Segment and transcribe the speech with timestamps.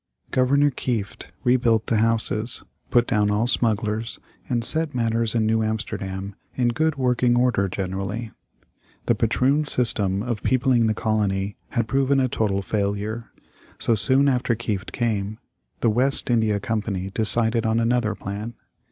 [0.31, 4.17] Governor Kieft rebuilt the houses, put down all smugglers,
[4.49, 8.31] and set matters in New Amsterdam in good working order generally.
[9.05, 13.29] The patroon system of peopling the colony had proven a total failure.
[13.77, 15.37] So, soon after Kieft came,
[15.81, 18.55] the West India Company decided on another plan.